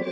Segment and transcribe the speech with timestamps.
[0.00, 0.06] Bom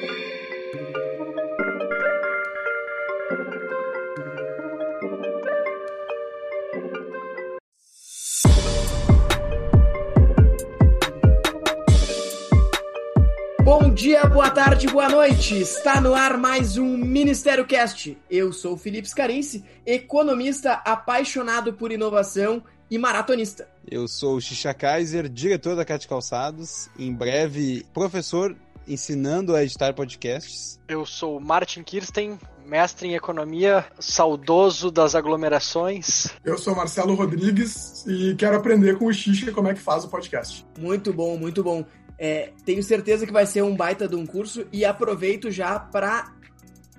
[13.94, 15.58] dia, boa tarde, boa noite.
[15.58, 18.18] Está no ar mais um Ministério Cast.
[18.30, 23.68] Eu sou Felipe Scarinci, economista apaixonado por inovação e maratonista.
[23.90, 28.54] Eu sou o Xixa Kaiser, diretor da Cat Calçados, em breve professor
[28.88, 30.80] ensinando a editar podcasts.
[30.88, 36.28] Eu sou o Martin Kirsten, mestre em economia, saudoso das aglomerações.
[36.44, 40.08] Eu sou Marcelo Rodrigues e quero aprender com o Xixa como é que faz o
[40.08, 40.66] podcast.
[40.78, 41.84] Muito bom, muito bom.
[42.18, 46.32] É, tenho certeza que vai ser um baita de um curso e aproveito já para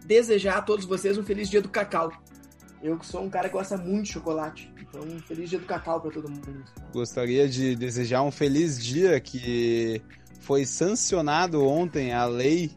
[0.05, 2.11] desejar a todos vocês um feliz dia do cacau.
[2.81, 5.65] Eu que sou um cara que gosta muito de chocolate, então um feliz dia do
[5.65, 6.63] cacau para todo mundo.
[6.93, 10.01] Gostaria de desejar um feliz dia que
[10.39, 12.71] foi sancionado ontem a lei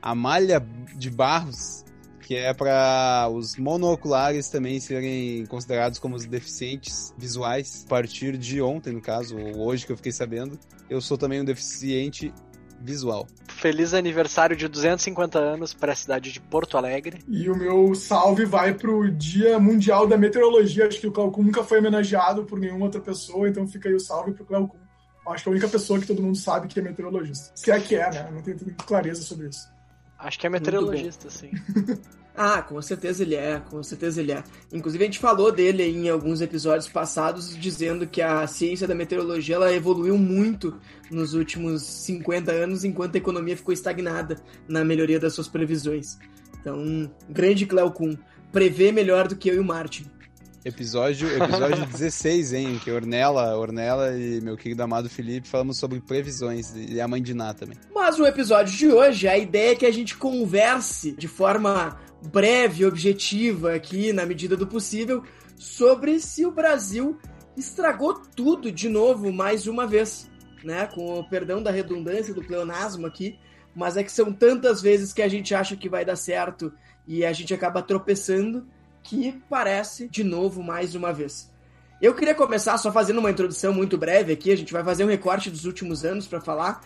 [0.00, 0.64] a malha
[0.96, 1.84] de barros
[2.26, 8.60] que é para os monoculares também serem considerados como os deficientes visuais a partir de
[8.60, 10.58] ontem, no caso, ou hoje que eu fiquei sabendo.
[10.90, 12.34] Eu sou também um deficiente
[12.80, 13.28] visual.
[13.46, 17.20] Feliz aniversário de 250 anos para a cidade de Porto Alegre.
[17.28, 20.88] E o meu salve vai pro Dia Mundial da Meteorologia.
[20.88, 24.00] Acho que o Cleocum nunca foi homenageado por nenhuma outra pessoa, então fica aí o
[24.00, 24.78] salve pro Cleocum.
[25.28, 27.50] Acho que é a única pessoa que todo mundo sabe que é meteorologista.
[27.54, 28.30] Se é que é, né?
[28.32, 29.68] Não tenho clareza sobre isso.
[30.18, 31.50] Acho que é meteorologista, sim.
[32.38, 34.44] Ah, com certeza ele é, com certeza ele é.
[34.70, 39.54] Inclusive a gente falou dele em alguns episódios passados, dizendo que a ciência da meteorologia
[39.54, 40.78] ela evoluiu muito
[41.10, 44.36] nos últimos 50 anos, enquanto a economia ficou estagnada
[44.68, 46.18] na melhoria das suas previsões.
[46.60, 48.14] Então, grande Cleo Kuhn,
[48.52, 50.04] prevê melhor do que eu e o Martin.
[50.66, 52.80] Episódio, episódio 16, hein?
[52.82, 57.32] Que Ornella, Ornella e meu querido amado Felipe falamos sobre previsões e a mãe de
[57.34, 57.78] Ná também.
[57.94, 61.96] Mas o episódio de hoje, a ideia é que a gente converse de forma
[62.32, 65.22] breve, objetiva aqui, na medida do possível,
[65.56, 67.16] sobre se o Brasil
[67.56, 70.28] estragou tudo de novo mais uma vez,
[70.64, 70.88] né?
[70.88, 73.38] Com o perdão da redundância do pleonasmo aqui,
[73.72, 76.72] mas é que são tantas vezes que a gente acha que vai dar certo
[77.06, 78.66] e a gente acaba tropeçando
[79.06, 81.50] que parece de novo mais uma vez.
[82.02, 85.08] Eu queria começar só fazendo uma introdução muito breve aqui, a gente vai fazer um
[85.08, 86.82] recorte dos últimos anos para falar,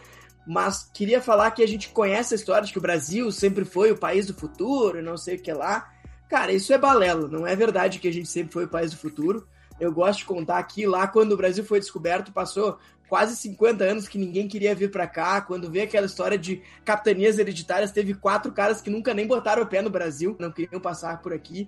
[0.47, 3.91] mas queria falar que a gente conhece a história de que o Brasil sempre foi
[3.91, 5.91] o país do futuro, não sei o que lá.
[6.29, 8.99] Cara, isso é balela, não é verdade que a gente sempre foi o país do
[8.99, 9.49] futuro.
[9.81, 14.07] Eu gosto de contar aqui, lá quando o Brasil foi descoberto, passou quase 50 anos
[14.07, 15.41] que ninguém queria vir para cá.
[15.41, 19.67] Quando vê aquela história de capitanias hereditárias, teve quatro caras que nunca nem botaram o
[19.67, 21.67] pé no Brasil, não queriam passar por aqui.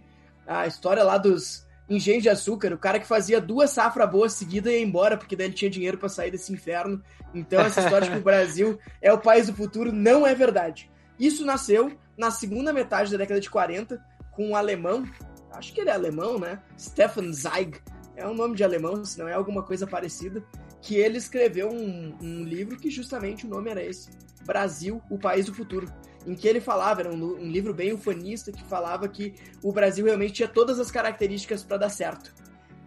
[0.60, 4.72] A história lá dos engenhos de açúcar, o cara que fazia duas safras boas seguidas
[4.72, 7.02] ia embora, porque daí ele tinha dinheiro para sair desse inferno.
[7.34, 10.90] Então, essa história de que o Brasil é o país do futuro não é verdade.
[11.18, 15.04] Isso nasceu na segunda metade da década de 40, com um alemão,
[15.52, 16.60] acho que ele é alemão, né?
[16.78, 17.78] Stefan Zweig,
[18.16, 20.42] é um nome de alemão, se não é alguma coisa parecida,
[20.82, 24.10] que ele escreveu um, um livro que justamente o nome era esse,
[24.44, 25.86] Brasil, o país do futuro
[26.26, 30.04] em que ele falava, era um, um livro bem ufanista, que falava que o Brasil
[30.04, 32.32] realmente tinha todas as características para dar certo.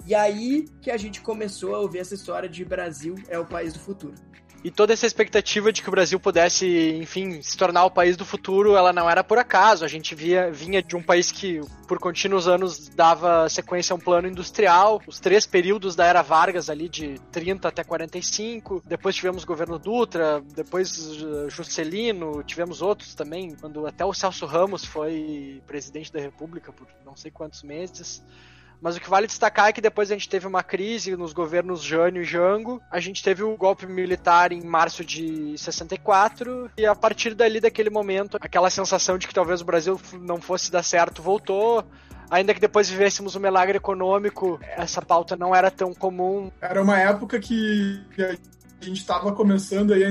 [0.05, 3.73] E aí que a gente começou a ouvir essa história de Brasil é o país
[3.73, 4.15] do futuro.
[4.65, 8.25] E toda essa expectativa de que o Brasil pudesse, enfim, se tornar o país do
[8.25, 9.85] futuro, ela não era por acaso.
[9.85, 13.99] A gente via, vinha de um país que, por contínuos anos, dava sequência a um
[13.99, 14.99] plano industrial.
[15.05, 18.81] Os três períodos da era Vargas, ali de 30 até 45.
[18.87, 24.47] Depois tivemos o governo Dutra, depois uh, Juscelino, tivemos outros também, quando até o Celso
[24.47, 28.23] Ramos foi presidente da República por não sei quantos meses.
[28.81, 31.81] Mas o que vale destacar é que depois a gente teve uma crise nos governos
[31.81, 36.95] Jânio e Jango, a gente teve o golpe militar em março de 64, e a
[36.95, 41.21] partir dali, daquele momento, aquela sensação de que talvez o Brasil não fosse dar certo
[41.21, 41.83] voltou.
[42.29, 46.51] Ainda que depois vivêssemos um milagre econômico, essa pauta não era tão comum.
[46.59, 50.09] Era uma época que a gente estava começando aí a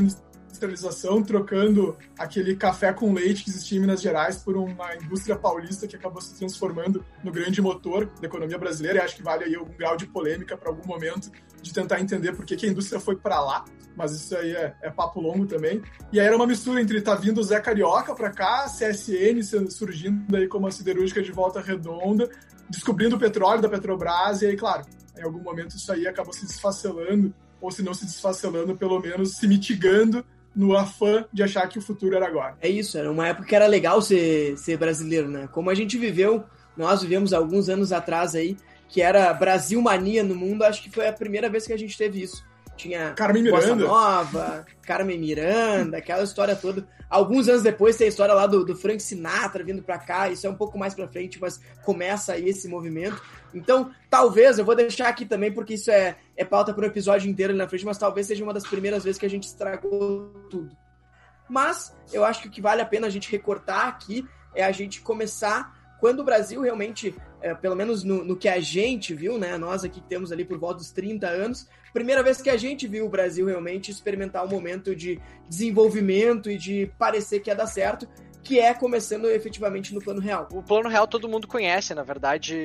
[0.64, 5.86] industrialização, trocando aquele café com leite que existia em Minas Gerais por uma indústria paulista
[5.86, 8.98] que acabou se transformando no grande motor da economia brasileira.
[8.98, 11.30] E acho que vale aí algum grau de polêmica para algum momento
[11.62, 13.64] de tentar entender por que, que a indústria foi para lá.
[13.96, 15.80] Mas isso aí é, é, papo longo também.
[16.12, 20.36] E aí era uma mistura entre tá vindo o Zé Carioca para cá, CSN surgindo
[20.36, 22.28] aí como a siderúrgica de volta redonda,
[22.68, 24.84] descobrindo o petróleo da Petrobras, e aí, claro,
[25.16, 29.36] em algum momento isso aí acabou se desfacelando, ou se não se desfacelando, pelo menos
[29.36, 30.24] se mitigando
[30.54, 32.56] no afã de achar que o futuro era agora.
[32.60, 35.48] É isso, era uma época que era legal ser, ser brasileiro, né?
[35.50, 36.44] Como a gente viveu,
[36.76, 38.56] nós vivemos alguns anos atrás aí,
[38.88, 41.96] que era Brasil mania no mundo, acho que foi a primeira vez que a gente
[41.98, 42.44] teve isso.
[42.76, 43.84] Tinha Carmen Bossa Miranda.
[43.84, 46.86] Nova, Carmen Miranda, aquela história toda.
[47.08, 50.46] Alguns anos depois tem a história lá do, do Frank Sinatra vindo pra cá, isso
[50.46, 53.20] é um pouco mais pra frente, mas começa aí esse movimento.
[53.54, 57.30] Então, talvez, eu vou deixar aqui também, porque isso é, é pauta para o episódio
[57.30, 60.28] inteiro ali na frente, mas talvez seja uma das primeiras vezes que a gente estragou
[60.50, 60.76] tudo.
[61.48, 64.72] Mas eu acho que o que vale a pena a gente recortar aqui é a
[64.72, 69.36] gente começar quando o Brasil realmente, é, pelo menos no, no, que a gente viu,
[69.36, 69.58] né?
[69.58, 72.88] Nós aqui que temos ali por volta dos 30 anos, primeira vez que a gente
[72.88, 77.66] viu o Brasil realmente experimentar um momento de desenvolvimento e de parecer que ia dar
[77.66, 78.08] certo,
[78.42, 80.48] que é começando efetivamente no plano real.
[80.52, 82.56] O plano real todo mundo conhece, na verdade,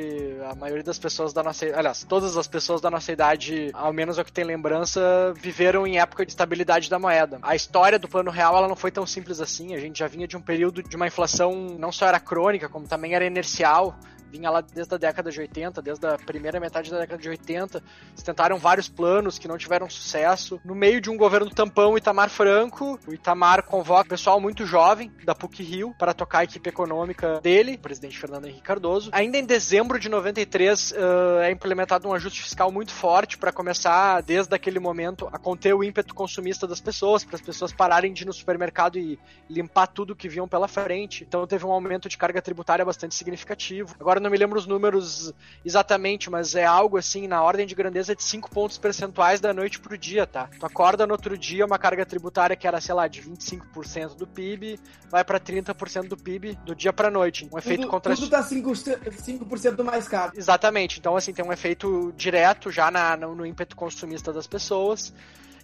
[0.50, 4.18] a maioria das pessoas da nossa, aliás, todas as pessoas da nossa idade, ao menos
[4.18, 7.40] o que tem lembrança, viveram em época de estabilidade da moeda.
[7.42, 10.28] A história do plano real, ela não foi tão simples assim, a gente já vinha
[10.28, 13.98] de um período de uma inflação não só era crônica, como também era inercial,
[14.32, 17.84] vinha lá desde a década de 80, desde a primeira metade da década de 80.
[18.12, 20.60] Eles tentaram vários planos que não tiveram sucesso.
[20.64, 25.36] No meio de um governo tampão, Itamar Franco, o Itamar convoca pessoal muito jovem da
[25.36, 29.10] PUC Rio para tocar a equipe econômica dele, o presidente Fernando Henrique Cardoso.
[29.14, 30.96] Ainda em dezembro de 93 uh,
[31.42, 35.84] é implementado um ajuste fiscal muito forte para começar, desde aquele momento, a conter o
[35.84, 40.16] ímpeto consumista das pessoas, para as pessoas pararem de ir no supermercado e limpar tudo
[40.16, 41.24] que viam pela frente.
[41.24, 43.96] Então teve um aumento de carga tributária bastante significativo.
[44.00, 45.34] Agora não me lembro os números
[45.64, 49.80] exatamente, mas é algo assim, na ordem de grandeza de 5 pontos percentuais da noite
[49.80, 50.50] pro dia, tá?
[50.60, 54.28] Tu acorda no outro dia, uma carga tributária que era, sei lá, de 25% do
[54.28, 54.80] PIB,
[55.10, 57.48] vai para 30% do PIB do dia pra noite.
[57.52, 60.34] Um efeito contra Tudo tá 5%, 5 mais caro.
[60.36, 61.00] Exatamente.
[61.00, 65.14] Então, assim, tem um efeito direto já na, no, no ímpeto consumista das pessoas.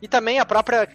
[0.01, 0.87] E também a própria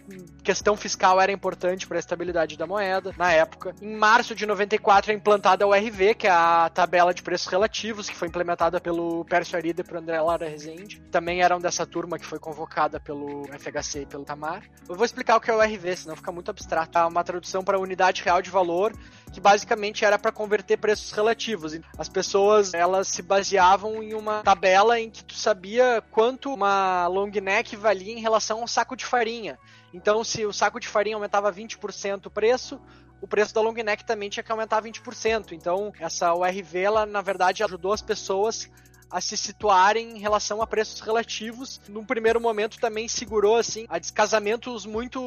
[0.43, 3.75] questão fiscal era importante para a estabilidade da moeda na época.
[3.81, 8.09] Em março de 94 é implantada a URV, que é a tabela de preços relativos,
[8.09, 11.01] que foi implementada pelo Pércio Arida e pelo André Lara Rezende.
[11.11, 14.63] Também eram dessa turma que foi convocada pelo FHC e pelo Tamar.
[14.87, 16.97] Eu vou explicar o que é o URV, senão fica muito abstrato.
[16.97, 18.93] É uma tradução para unidade real de valor,
[19.31, 21.79] que basicamente era para converter preços relativos.
[21.97, 27.31] As pessoas elas se baseavam em uma tabela em que tu sabia quanto uma long
[27.31, 29.57] neck valia em relação ao saco de farinha.
[29.93, 32.79] Então, se o saco de farinha aumentava 20% o preço,
[33.21, 35.51] o preço da long neck também tinha que aumentar 20%.
[35.51, 38.69] Então, essa URV, ela, na verdade, ajudou as pessoas
[39.11, 41.81] a se situarem em relação a preços relativos.
[41.89, 45.21] Num primeiro momento também segurou assim a descasamentos muito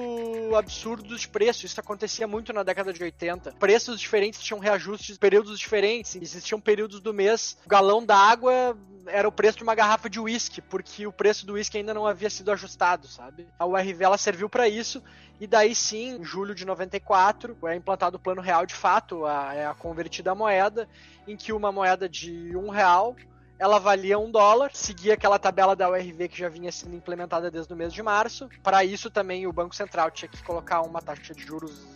[0.57, 1.67] absurdos de preço.
[1.67, 3.53] Isso acontecia muito na década de 80.
[3.53, 6.17] Preços diferentes tinham reajustes, períodos diferentes.
[6.17, 8.77] Existiam períodos do mês, o galão d'água
[9.07, 12.07] era o preço de uma garrafa de uísque, porque o preço do uísque ainda não
[12.07, 13.47] havia sido ajustado, sabe?
[13.59, 15.03] A URV ela serviu para isso
[15.41, 19.55] e daí sim, em julho de 94, é implantado o plano real de fato, a,
[19.55, 20.89] é a convertida moeda,
[21.27, 23.17] em que uma moeda de um real
[23.59, 27.73] ela valia um dólar, seguia aquela tabela da URV que já vinha sendo implementada desde
[27.73, 28.49] o mês de março.
[28.63, 31.87] Para isso também o Banco Central tinha que colocar uma taxa de juros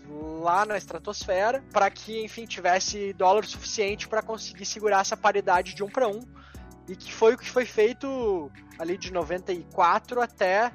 [0.41, 5.83] lá na estratosfera, para que, enfim, tivesse dólar suficiente para conseguir segurar essa paridade de
[5.83, 6.21] um para um.
[6.89, 10.73] E que foi o que foi feito ali de 94 até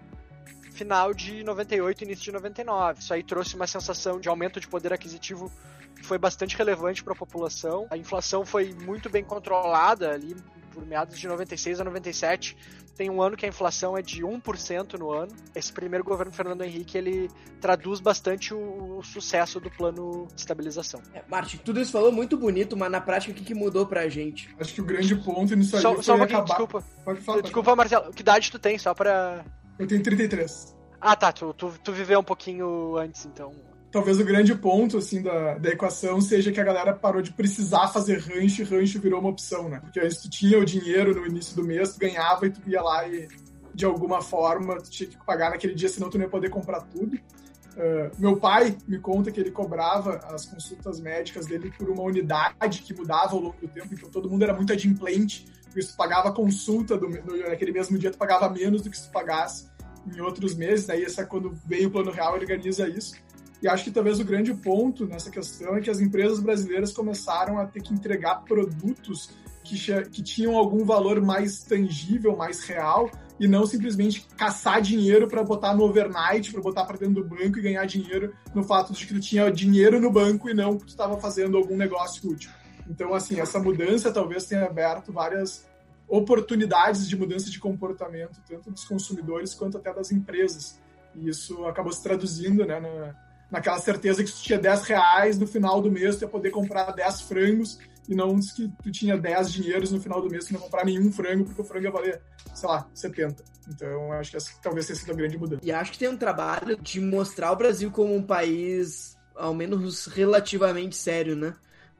[0.74, 3.00] final de 98, início de 99.
[3.00, 5.51] Isso aí trouxe uma sensação de aumento de poder aquisitivo
[5.95, 7.88] que foi bastante relevante para a população.
[7.89, 10.35] A inflação foi muito bem controlada ali
[10.73, 12.57] por meados de 96 a 97.
[12.95, 15.31] Tem um ano que a inflação é de 1% no ano.
[15.55, 17.29] Esse primeiro governo Fernando Henrique, ele
[17.59, 21.01] traduz bastante o, o sucesso do plano de estabilização.
[21.13, 24.07] É, Martin, tudo isso falou muito bonito, mas na prática o que, que mudou pra
[24.09, 24.53] gente?
[24.59, 26.45] Acho que o grande ponto nisso aí só, foi só um acabar...
[26.45, 28.13] Desculpa, Pode falar, desculpa pode Marcelo.
[28.13, 29.44] Que idade tu tem, só pra...
[29.80, 30.75] Eu tenho 33.
[31.01, 31.31] Ah, tá.
[31.31, 33.53] Tu, tu, tu viveu um pouquinho antes, então
[33.94, 37.88] talvez o grande ponto assim da, da equação seja que a galera parou de precisar
[37.90, 39.80] fazer rancho e rancho virou uma opção, né?
[39.80, 42.81] Porque antes tu tinha o dinheiro no início do mês, tu ganhava e tu ia
[42.81, 43.28] lá e
[43.73, 46.81] de alguma forma tu tinha que pagar naquele dia, senão tu não ia poder comprar
[46.81, 47.16] tudo.
[47.16, 52.81] Uh, meu pai me conta que ele cobrava as consultas médicas dele por uma unidade
[52.81, 56.31] que mudava ao longo do tempo, então todo mundo era muito adimplente, porque tu pagava
[56.31, 59.68] consulta do, no, naquele mesmo dia, tu pagava menos do que se tu pagasse
[60.06, 63.16] em outros meses, daí essa, quando veio o Plano Real, organiza isso.
[63.63, 67.57] E acho que talvez o grande ponto nessa questão é que as empresas brasileiras começaram
[67.57, 69.29] a ter que entregar produtos
[69.63, 69.77] que,
[70.11, 75.73] que tinham algum valor mais tangível, mais real, e não simplesmente caçar dinheiro para botar
[75.73, 79.13] no overnight, para botar para dentro do banco e ganhar dinheiro no fato de que
[79.13, 82.51] tu tinha dinheiro no banco e não que tu estava fazendo algum negócio útil.
[82.85, 85.65] Então, assim, essa mudança talvez tenha aberto várias
[86.05, 90.77] oportunidades de mudança de comportamento, tanto dos consumidores quanto até das empresas.
[91.15, 93.15] E isso acabou se traduzindo né, na,
[93.54, 96.92] naquela certeza que tu tinha 10 reais no final do mês, tu ia poder comprar
[96.92, 97.78] 10 frangos
[98.10, 101.12] e não que tu tinha 10 dinheiros no final do mês tu não comprar nenhum
[101.12, 102.19] frango, porque o frango ia valer,
[102.56, 103.44] sei lá, 70.
[103.69, 105.62] Então, acho que essa talvez tenha sido a grande mudança.
[105.64, 110.07] E acho que tem um trabalho de mostrar o Brasil como um país, ao menos
[110.07, 111.54] relativamente sério, né?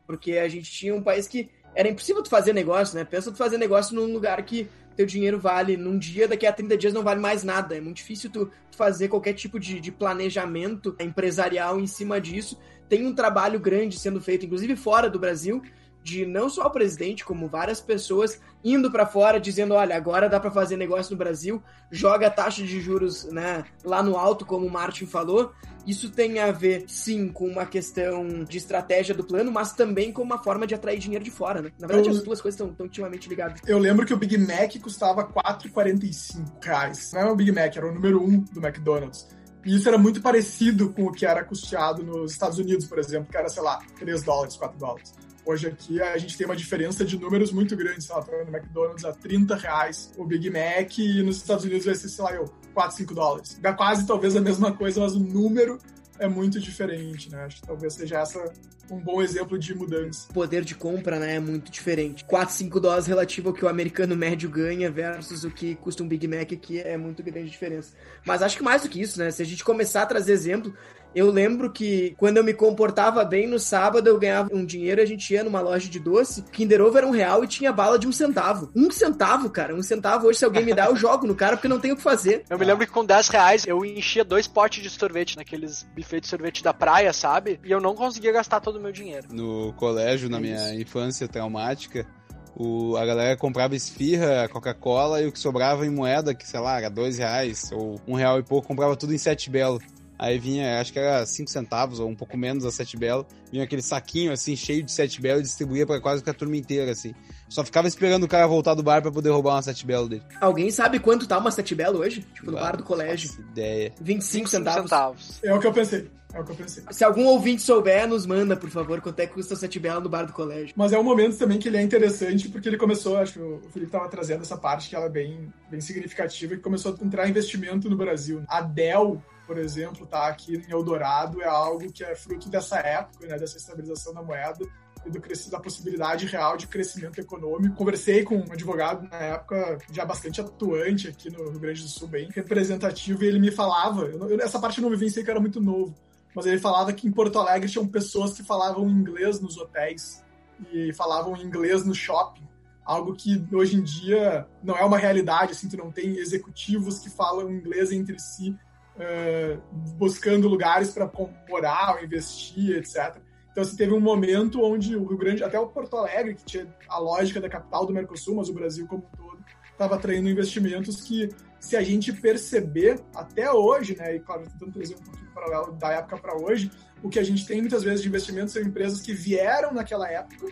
[0.08, 3.06] Porque a gente tinha um país que era impossível tu fazer negócio, né?
[3.06, 6.78] Pensa tu fazer negócio num lugar que teu dinheiro vale num dia, daqui a 30
[6.78, 7.76] dias não vale mais nada.
[7.76, 12.60] É muito difícil tu fazer qualquer tipo de, de planejamento empresarial em cima disso.
[12.88, 15.62] Tem um trabalho grande sendo feito, inclusive fora do Brasil,
[16.04, 20.40] de não só o presidente, como várias pessoas indo para fora dizendo, olha, agora dá
[20.40, 24.68] para fazer negócio no Brasil, joga a taxa de juros, né, lá no alto, como
[24.68, 25.54] o Martin falou.
[25.86, 30.22] Isso tem a ver, sim, com uma questão de estratégia do plano, mas também com
[30.22, 31.72] uma forma de atrair dinheiro de fora, né?
[31.78, 33.60] Na verdade, eu, as duas coisas estão intimamente ligadas.
[33.68, 37.12] Eu lembro que o Big Mac custava 4,45 reais.
[37.12, 39.28] Não era o Big Mac, era o número 1 um do McDonald's.
[39.66, 43.30] E isso era muito parecido com o que era custeado nos Estados Unidos, por exemplo,
[43.30, 45.14] que era, sei lá, 3 dólares, 4 dólares.
[45.46, 48.04] Hoje aqui a gente tem uma diferença de números muito grande.
[48.04, 51.96] Sei lá, no McDonald's a 30 reais o Big Mac e nos Estados Unidos vai
[51.96, 53.58] ser, sei lá, eu, 4, 5 dólares.
[53.62, 55.78] Dá quase talvez a mesma coisa, mas o número
[56.20, 57.44] é muito diferente, né?
[57.44, 58.52] Acho que talvez seja essa
[58.92, 60.28] um bom exemplo de mudança.
[60.30, 62.24] O poder de compra, né, é muito diferente.
[62.26, 66.08] 4, 5 dólares relativo ao que o americano médio ganha versus o que custa um
[66.08, 67.94] Big Mac aqui é muito grande diferença.
[68.26, 69.32] Mas acho que mais do que isso, né?
[69.32, 70.74] Se a gente começar a trazer exemplo,
[71.16, 75.04] eu lembro que quando eu me comportava bem no sábado, eu ganhava um dinheiro e
[75.04, 76.44] a gente ia numa loja de doce.
[76.52, 78.72] Kinder Ovo era um real e tinha bala de um centavo.
[78.76, 79.76] Um centavo, cara.
[79.76, 80.28] Um centavo.
[80.28, 82.44] Hoje, se alguém me dá, eu jogo no cara porque não tenho o que fazer.
[82.50, 86.22] Eu me lembro que com 10 reais eu enchia dois potes de sorvete naqueles buffet
[86.22, 87.60] de sorvete da praia, sabe?
[87.64, 89.28] E eu não conseguia gastar todo o meu dinheiro.
[89.32, 92.08] No colégio, na minha infância traumática,
[92.56, 96.78] o, a galera comprava esfirra, Coca-Cola e o que sobrava em moeda, que sei lá,
[96.78, 99.80] era dois reais ou um real e pouco, comprava tudo em sete belo.
[100.24, 103.28] Aí vinha, acho que era 5 centavos ou um pouco menos a Sete Belo.
[103.52, 106.94] Vinha aquele saquinho assim, cheio de Sete Belo e distribuía para quase a turma inteira,
[106.94, 107.14] assim.
[107.50, 110.24] Só ficava esperando o cara voltar do bar para poder roubar uma Sete Belo dele.
[110.40, 112.26] Alguém sabe quanto tá uma Sete Belo hoje?
[112.34, 113.38] Tipo, no bar do colégio.
[113.52, 113.92] ideia.
[114.00, 114.84] 25 centavos.
[114.84, 115.44] centavos.
[115.44, 116.10] É o que eu pensei.
[116.34, 116.84] É o que eu pensei.
[116.90, 120.00] Se algum ouvinte souber, nos manda, por favor, quanto é que custa o Sete Belo
[120.00, 120.74] no bar do colégio.
[120.78, 123.60] Mas é um momento também que ele é interessante, porque ele começou, acho que o
[123.74, 127.28] Felipe estava trazendo essa parte que ela é bem, bem significativa, que começou a entrar
[127.28, 128.42] investimento no Brasil.
[128.48, 133.28] A Dell por exemplo, tá aqui em Eldorado é algo que é fruto dessa época,
[133.28, 134.66] né, dessa estabilização da moeda
[135.06, 135.22] e do
[135.52, 137.76] da possibilidade real de crescimento econômico.
[137.76, 142.08] Conversei com um advogado na época já bastante atuante aqui no Rio Grande do Sul,
[142.08, 145.42] bem representativo, e ele me falava, eu, essa parte eu não me venci que era
[145.42, 145.94] muito novo,
[146.34, 150.24] mas ele falava que em Porto Alegre tinham pessoas que falavam inglês nos hotéis
[150.72, 152.48] e falavam inglês no shopping
[152.86, 157.10] algo que hoje em dia não é uma realidade, assim, tu não tem executivos que
[157.10, 158.56] falam inglês entre si
[158.96, 159.62] uh,
[159.98, 161.10] buscando lugares para
[161.50, 163.18] morar ou investir, etc.
[163.52, 166.68] Então, assim, teve um momento onde o Rio Grande, até o Porto Alegre, que tinha
[166.90, 171.04] a lógica da capital do Mercosul, mas o Brasil como um todo, estava atraindo investimentos
[171.04, 175.72] que, se a gente perceber até hoje, né, e claro, tentando trazer um pouquinho paralelo
[175.74, 176.72] da época para hoje,
[177.04, 180.48] o que a gente tem muitas vezes de investimentos são empresas que vieram naquela época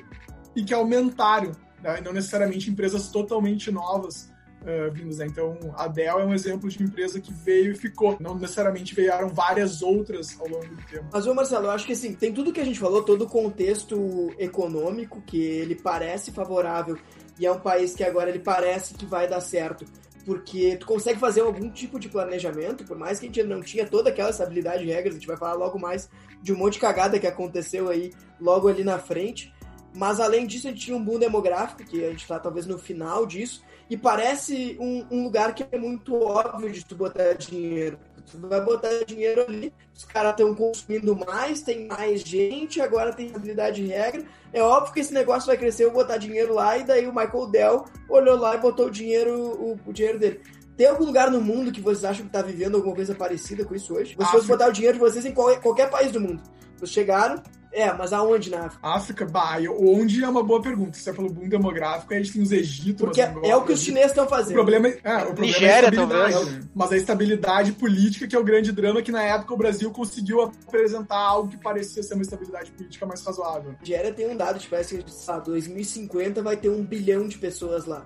[0.55, 5.17] e que aumentaram, né, e não necessariamente empresas totalmente novas uh, vindos.
[5.17, 5.27] Né?
[5.27, 8.17] Então, a Dell é um exemplo de empresa que veio e ficou.
[8.19, 11.05] Não necessariamente vieram várias outras ao longo do tempo.
[11.11, 14.31] Mas, Marcelo, eu acho que assim, tem tudo que a gente falou, todo o contexto
[14.37, 16.97] econômico que ele parece favorável
[17.39, 19.85] e é um país que agora ele parece que vai dar certo
[20.25, 23.85] porque tu consegue fazer algum tipo de planejamento, por mais que a gente não tinha
[23.85, 26.09] toda aquela estabilidade de regras, a gente vai falar logo mais
[26.41, 29.53] de um monte de cagada que aconteceu aí logo ali na frente.
[29.93, 32.77] Mas além disso, a gente tinha um boom demográfico, que a gente está talvez no
[32.77, 33.61] final disso,
[33.91, 37.99] e parece um, um, lugar que é muito óbvio de tu botar dinheiro.
[38.31, 43.35] Tu vai botar dinheiro ali, os caras estão consumindo mais, tem mais gente, agora tem
[43.35, 44.23] habilidade de regra.
[44.53, 47.13] É óbvio que esse negócio vai crescer, eu vou botar dinheiro lá, e daí o
[47.13, 50.39] Michael Dell olhou lá e botou o dinheiro, o, o dinheiro dele.
[50.77, 53.75] Tem algum lugar no mundo que vocês acham que está vivendo alguma coisa parecida com
[53.75, 54.15] isso hoje?
[54.15, 56.41] Vocês ah, botar o dinheiro de vocês em qualquer, qualquer país do mundo.
[56.77, 58.87] Vocês chegaram, é, mas aonde na África?
[58.87, 60.97] África, bah, onde é uma boa pergunta.
[60.97, 63.05] Você falou boom demográfico, aí a gente tem os Egito.
[63.05, 64.51] Porque é o que os chineses estão fazendo.
[64.51, 66.33] O problema é, é, o problema Nigéria, é a estabilidade.
[66.33, 66.69] Talvez.
[66.75, 70.41] Mas a estabilidade política, que é o grande drama, que na época o Brasil conseguiu
[70.41, 73.75] apresentar algo que parecia ser uma estabilidade política mais razoável.
[73.79, 78.05] Nigéria tem um dado, tipo, assim, sabe, 2050 vai ter um bilhão de pessoas lá.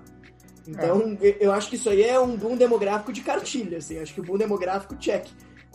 [0.68, 1.36] Então, é.
[1.40, 3.98] eu acho que isso aí é um boom demográfico de cartilha, assim.
[3.98, 5.26] Acho que o boom demográfico check.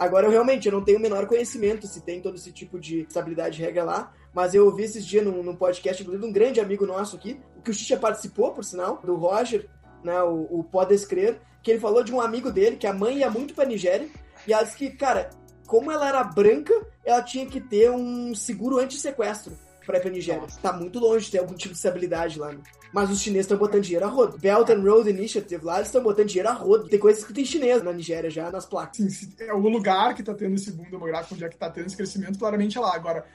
[0.01, 3.01] Agora, eu realmente eu não tenho o menor conhecimento se tem todo esse tipo de
[3.01, 6.33] estabilidade de regra lá, mas eu ouvi esses dias num, num podcast, inclusive, de um
[6.33, 9.69] grande amigo nosso aqui, o que o Xixa participou, por sinal, do Roger,
[10.03, 13.19] né, o, o Podes Crer, que ele falou de um amigo dele, que a mãe
[13.19, 14.09] ia muito pra Nigéria,
[14.47, 15.29] e ela disse que, cara,
[15.67, 16.73] como ela era branca,
[17.05, 19.55] ela tinha que ter um seguro anti-sequestro.
[19.85, 20.47] pra ir pra Nigéria.
[20.63, 22.61] Tá muito longe de ter algum tipo de estabilidade lá, né?
[22.93, 24.37] Mas os chineses estão botando dinheiro a rodo.
[24.37, 26.89] Belt and Road Initiative lá, eles estão botando dinheiro a rodo.
[26.89, 28.97] Tem coisas que tem chinês na Nigéria já, nas placas.
[28.97, 31.87] Sim, é o lugar que tá tendo esse boom demográfico, onde é que tá tendo
[31.87, 32.93] esse crescimento, claramente é lá.
[32.93, 33.25] Agora,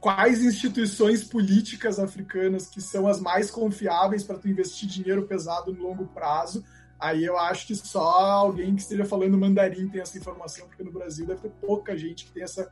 [0.00, 5.82] quais instituições políticas africanas que são as mais confiáveis para tu investir dinheiro pesado no
[5.82, 6.64] longo prazo?
[6.98, 10.92] Aí eu acho que só alguém que esteja falando mandarim tem essa informação, porque no
[10.92, 12.70] Brasil deve ter pouca gente que tem essa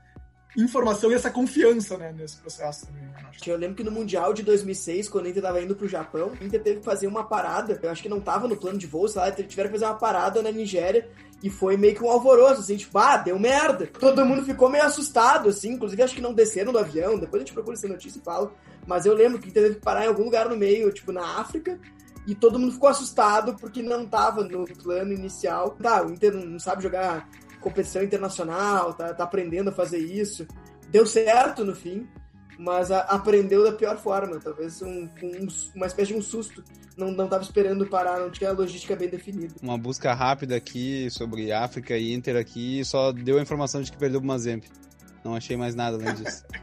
[0.57, 3.03] informação e essa confiança né, nesse processo também.
[3.47, 6.33] Eu, eu lembro que no Mundial de 2006, quando a Inter tava indo pro Japão,
[6.39, 8.87] a Inter teve que fazer uma parada, eu acho que não tava no plano de
[8.87, 11.09] voo, sei lá, tiveram que fazer uma parada na Nigéria
[11.43, 13.87] e foi meio que um alvoroço, assim, tipo, ah, deu merda.
[13.87, 17.45] Todo mundo ficou meio assustado, assim, inclusive acho que não desceram do avião, depois a
[17.45, 18.53] gente procura essa notícia e fala,
[18.87, 21.81] mas eu lembro que teve que parar em algum lugar no meio, tipo, na África,
[22.27, 25.71] e todo mundo ficou assustado porque não tava no plano inicial.
[25.71, 27.29] Tá, o Inter não sabe jogar
[27.63, 30.47] competição internacional, tá, tá aprendendo a fazer isso.
[30.91, 32.07] Deu certo no fim,
[32.59, 36.63] mas a, aprendeu da pior forma, talvez um, um, uma espécie de um susto.
[36.97, 39.55] Não, não tava esperando parar, não tinha a logística bem definida.
[39.63, 43.97] Uma busca rápida aqui sobre África e Inter aqui só deu a informação de que
[43.97, 44.69] perdeu o Mazembe.
[45.25, 46.45] Não achei mais nada além disso.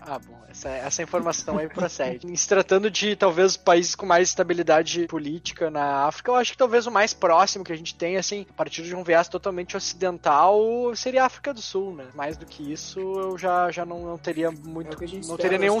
[0.00, 0.40] ah, bom.
[0.48, 2.26] Essa, essa informação aí procede.
[2.30, 6.58] Em se tratando de talvez países com mais estabilidade política na África, eu acho que
[6.58, 9.76] talvez o mais próximo que a gente tem, assim, a partir de um viés totalmente
[9.76, 10.60] ocidental,
[10.96, 12.06] seria a África do Sul, né?
[12.14, 15.02] Mais do que isso, eu já, já não, não teria muito.
[15.02, 15.80] É não teria nenhum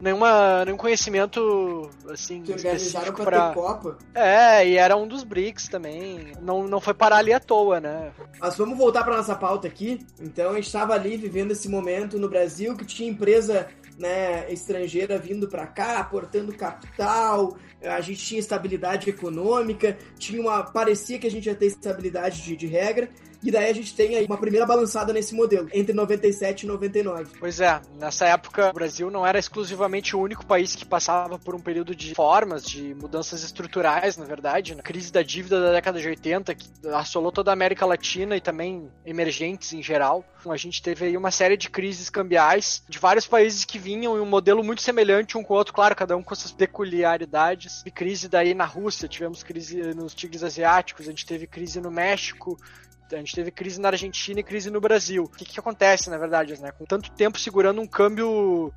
[0.00, 2.52] nenhuma, nenhum conhecimento assim que
[3.24, 3.48] pra...
[3.48, 3.98] ter Copa.
[4.14, 6.32] É, e era um dos BRICS também.
[6.40, 8.12] Não, não foi parar ali à toa, né?
[8.38, 10.04] Mas vamos voltar para nossa pauta aqui.
[10.20, 15.18] Então a gente estava ali vivendo esse momento no Brasil que tinha empresa né, estrangeira
[15.18, 21.30] vindo para cá, aportando capital, a gente tinha estabilidade econômica, tinha uma parecia que a
[21.30, 23.08] gente ia ter estabilidade de, de regra,
[23.42, 27.32] e daí a gente tem aí uma primeira balançada nesse modelo, entre 97 e 99.
[27.38, 31.54] Pois é, nessa época o Brasil não era exclusivamente o único país que passava por
[31.54, 34.74] um período de formas, de mudanças estruturais, na verdade.
[34.78, 38.40] A crise da dívida da década de 80, que assolou toda a América Latina e
[38.40, 40.24] também emergentes em geral.
[40.48, 44.20] A gente teve aí uma série de crises cambiais de vários países que vinham em
[44.20, 47.82] um modelo muito semelhante um com o outro, claro, cada um com suas peculiaridades.
[47.86, 51.88] E crise daí na Rússia, tivemos crise nos tigres asiáticos, a gente teve crise no
[51.88, 52.58] México,
[53.12, 55.22] a gente teve crise na Argentina e crise no Brasil.
[55.22, 56.72] O que, que acontece, na verdade, né?
[56.72, 58.74] Com tanto tempo segurando um câmbio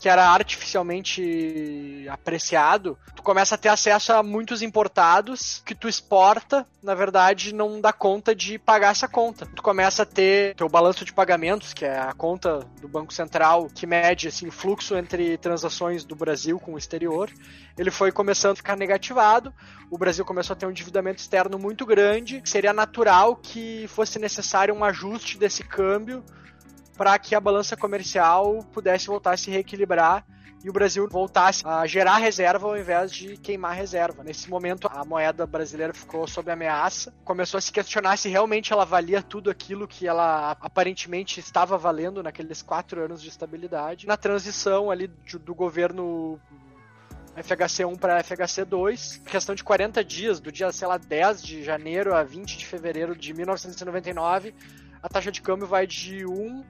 [0.00, 6.66] que era artificialmente apreciado, tu começa a ter acesso a muitos importados que tu exporta,
[6.82, 9.44] na verdade, não dá conta de pagar essa conta.
[9.44, 13.68] Tu começa a ter teu balanço de pagamentos, que é a conta do Banco Central
[13.74, 17.30] que mede assim, o fluxo entre transações do Brasil com o exterior.
[17.76, 19.52] Ele foi começando a ficar negativado,
[19.90, 24.74] o Brasil começou a ter um endividamento externo muito grande, seria natural que fosse necessário
[24.74, 26.24] um ajuste desse câmbio
[27.00, 30.22] para que a balança comercial pudesse voltar a se reequilibrar
[30.62, 34.22] e o Brasil voltasse a gerar reserva ao invés de queimar reserva.
[34.22, 38.84] Nesse momento, a moeda brasileira ficou sob ameaça, começou a se questionar se realmente ela
[38.84, 44.06] valia tudo aquilo que ela aparentemente estava valendo naqueles quatro anos de estabilidade.
[44.06, 46.38] Na transição ali do governo
[47.34, 52.22] FHC1 para FHC2, questão de 40 dias, do dia, sei lá, 10 de janeiro a
[52.22, 54.54] 20 de fevereiro de 1999,
[55.02, 56.62] a taxa de câmbio vai de 1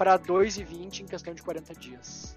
[0.00, 2.34] para 2,20 em questão de 40 dias.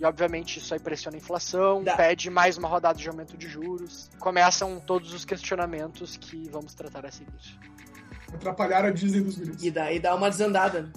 [0.00, 1.94] E obviamente isso aí pressiona a inflação, Dá.
[1.94, 4.08] pede mais uma rodada de aumento de juros.
[4.18, 7.60] Começam todos os questionamentos que vamos tratar a seguir.
[8.32, 9.62] Atrapalhar a Disney dos gringos.
[9.62, 10.90] E daí dá uma desandada.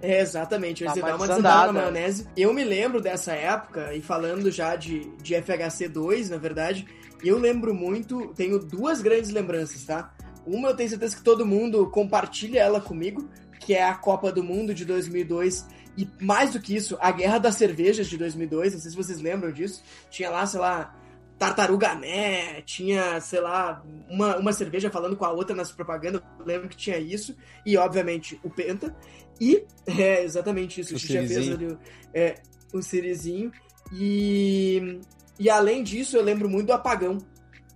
[0.00, 2.26] É, exatamente, dá, dá uma desandada na maionese.
[2.36, 6.88] Eu me lembro dessa época, e falando já de, de FHC2, na verdade,
[7.22, 10.12] eu lembro muito, tenho duas grandes lembranças, tá?
[10.44, 13.30] Uma eu tenho certeza que todo mundo compartilha ela comigo,
[13.64, 17.38] que é a Copa do Mundo de 2002 e mais do que isso, a Guerra
[17.38, 19.82] das Cervejas de 2002, não sei se vocês lembram disso.
[20.10, 20.94] Tinha lá, sei lá,
[21.38, 26.46] Tartaruga Né, tinha, sei lá, uma, uma cerveja falando com a outra nas propagandas, eu
[26.46, 28.96] lembro que tinha isso, e obviamente o Penta,
[29.40, 31.76] e é exatamente isso, o que fez ali
[32.14, 32.36] é,
[32.72, 33.50] o Cirizinho,
[33.92, 35.00] e,
[35.38, 37.18] e além disso eu lembro muito do Apagão,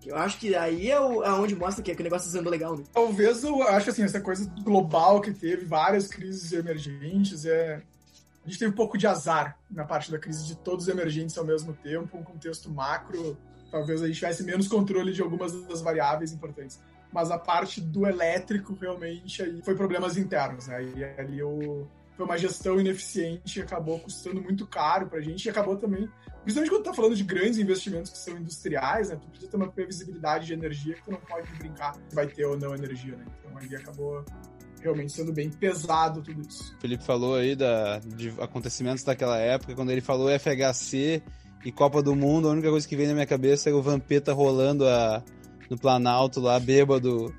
[0.07, 2.77] eu acho que aí é o, aonde mostra que, que o negócio está sendo legal,
[2.77, 2.85] né?
[2.92, 7.83] Talvez eu acho assim, essa coisa global que teve, várias crises emergentes, é...
[8.45, 11.37] a gente teve um pouco de azar na parte da crise de todos os emergentes
[11.37, 13.37] ao mesmo tempo, um contexto macro,
[13.71, 16.81] talvez a gente tivesse menos controle de algumas das variáveis importantes.
[17.12, 20.83] Mas a parte do elétrico, realmente, aí foi problemas internos, né?
[20.83, 25.51] E ali o foi uma gestão ineficiente acabou custando muito caro para a gente e
[25.51, 26.09] acabou também,
[26.47, 29.17] principalmente quando tá falando de grandes investimentos que são industriais, né?
[29.17, 32.45] Tu precisa ter uma previsibilidade de energia que tu não pode brincar se vai ter
[32.45, 33.25] ou não energia, né?
[33.41, 34.25] Então ali acabou
[34.81, 36.73] realmente sendo bem pesado tudo isso.
[36.79, 41.21] O Felipe falou aí da, de acontecimentos daquela época, quando ele falou FHC
[41.65, 44.33] e Copa do Mundo, a única coisa que veio na minha cabeça era o Vampeta
[44.33, 45.25] rolando a,
[45.69, 47.35] no Planalto lá, bêbado,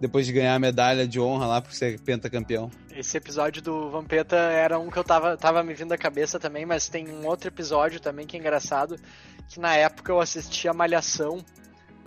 [0.00, 2.68] depois de ganhar a medalha de honra lá por ser pentacampeão.
[2.98, 6.66] Esse episódio do Vampeta era um que eu tava, tava me vindo à cabeça também,
[6.66, 8.96] mas tem um outro episódio também que é engraçado,
[9.48, 11.38] que na época eu assistia Malhação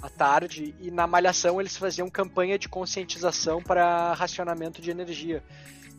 [0.01, 5.41] à tarde, e na Malhação eles faziam campanha de conscientização para racionamento de energia.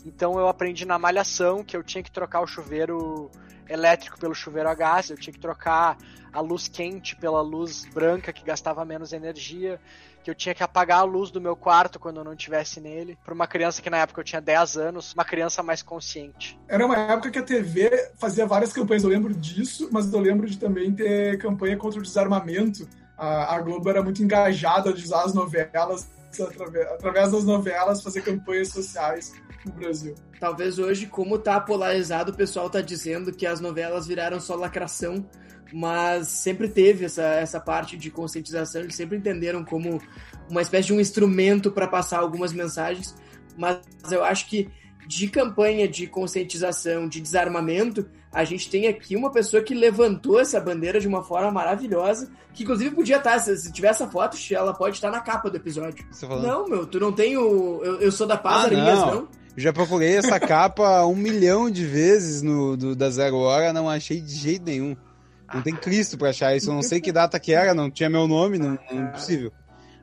[0.04, 3.30] Então eu aprendi na Malhação que eu tinha que trocar o chuveiro
[3.68, 5.96] elétrico pelo chuveiro a gás, eu tinha que trocar
[6.32, 9.78] a luz quente pela luz branca que gastava menos energia,
[10.22, 13.18] que eu tinha que apagar a luz do meu quarto quando eu não estivesse nele,
[13.24, 16.58] para uma criança que na época eu tinha 10 anos, uma criança mais consciente.
[16.68, 20.48] Era uma época que a TV fazia várias campanhas, eu lembro disso, mas eu lembro
[20.48, 22.88] de também ter campanha contra o desarmamento.
[23.18, 26.08] A, a Globo era muito engajada de usar as novelas
[26.94, 29.32] através, das novelas fazer campanhas sociais
[29.64, 30.14] no Brasil.
[30.40, 35.28] Talvez hoje, como tá polarizado, o pessoal tá dizendo que as novelas viraram só lacração,
[35.72, 40.00] mas sempre teve essa, essa parte de conscientização, eles sempre entenderam como
[40.50, 43.14] uma espécie de um instrumento para passar algumas mensagens,
[43.56, 44.70] mas eu acho que
[45.06, 50.58] de campanha de conscientização, de desarmamento, a gente tem aqui uma pessoa que levantou essa
[50.58, 54.96] bandeira de uma forma maravilhosa, que inclusive podia estar, se tiver essa foto, ela pode
[54.96, 56.04] estar na capa do episódio.
[56.42, 57.80] Não, meu, tu não tem o.
[57.84, 59.14] Eu, eu sou da Paz, ah, não.
[59.14, 59.28] não?
[59.54, 64.20] Já procurei essa capa um milhão de vezes no do, da Zero Hora, não achei
[64.20, 64.96] de jeito nenhum.
[65.52, 66.70] Não tem Cristo pra achar isso.
[66.70, 69.52] Eu não sei que data que era, não tinha meu nome, não, não é possível.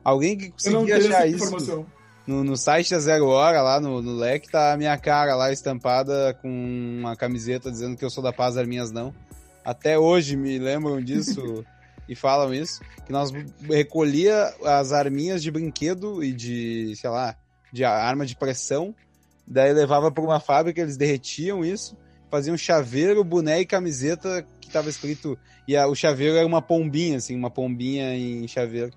[0.04, 1.84] Alguém que conseguia achar isso
[2.30, 5.50] no, no, site da Zero Hora, lá no, no leque, tá a minha cara lá
[5.50, 9.12] estampada com uma camiseta dizendo que eu sou da paz, as minhas não.
[9.64, 11.64] Até hoje me lembram disso
[12.08, 12.80] e falam isso.
[13.04, 13.32] Que nós
[13.68, 17.34] recolhia as arminhas de brinquedo e de, sei lá,
[17.72, 18.94] de arma de pressão.
[19.44, 21.96] Daí levava para uma fábrica, eles derretiam isso,
[22.30, 25.36] faziam chaveiro, boné e camiseta que tava escrito.
[25.66, 28.92] E a, o chaveiro era uma pombinha, assim, uma pombinha em chaveiro.